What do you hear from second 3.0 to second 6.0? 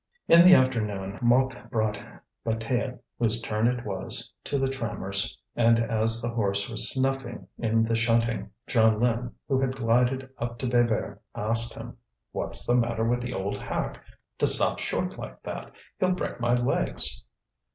whose turn it was, to the trammers; and